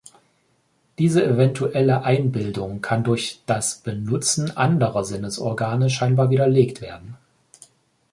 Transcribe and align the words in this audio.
Diese 0.97 1.23
eventuelle 1.23 2.01
Einbildung 2.03 2.81
kann 2.81 3.03
durch 3.03 3.41
das 3.45 3.81
Benutzen 3.83 4.57
anderer 4.57 5.05
Sinnesorgane 5.05 5.91
scheinbar 5.91 6.31
widerlegt 6.31 6.81
werden. 6.81 7.17